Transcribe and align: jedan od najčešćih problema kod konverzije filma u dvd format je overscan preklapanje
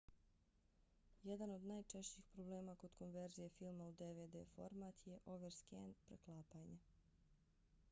jedan 1.29 1.51
od 1.55 1.65
najčešćih 1.71 2.29
problema 2.31 2.75
kod 2.75 2.95
konverzije 3.01 3.49
filma 3.59 3.87
u 3.87 3.91
dvd 4.01 4.43
format 4.55 5.07
je 5.07 5.19
overscan 5.25 5.93
preklapanje 6.07 6.79